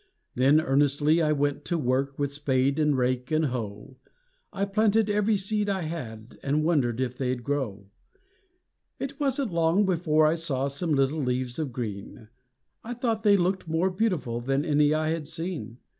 [0.33, 3.97] Then earnestly I went to work With spade and rake and hoe;
[4.51, 7.85] I planted every seed I had, And wondered if they'd grow.
[8.97, 12.29] It wasn't long before I saw Some little leaves of green;
[12.83, 15.77] I thought they looked more beautiful Than any I had seen.